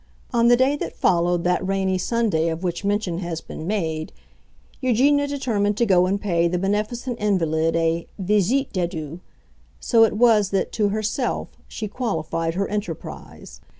[0.33, 4.11] On the day that followed that rainy Sunday of which mention has been made,
[4.81, 9.19] Eugenia determined to go and pay the beneficent invalid a "visite d'adieux";
[9.79, 13.61] so it was that, to herself, she qualified her enterprise.